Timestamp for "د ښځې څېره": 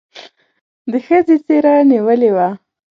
0.91-1.73